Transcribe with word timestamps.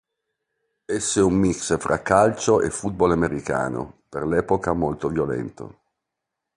Esso 0.93 1.19
è 1.19 1.23
un 1.23 1.35
mix 1.35 1.77
fra 1.77 2.01
calcio 2.01 2.59
e 2.59 2.71
football 2.71 3.11
americano, 3.11 4.01
per 4.09 4.25
l'epoca 4.25 4.73
molto 4.73 5.09
violento. 5.09 5.83